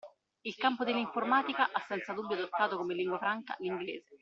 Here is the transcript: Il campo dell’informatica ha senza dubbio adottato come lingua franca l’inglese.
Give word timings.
Il 0.41 0.55
campo 0.55 0.83
dell’informatica 0.83 1.69
ha 1.71 1.85
senza 1.87 2.13
dubbio 2.13 2.35
adottato 2.35 2.75
come 2.75 2.95
lingua 2.95 3.19
franca 3.19 3.55
l’inglese. 3.59 4.17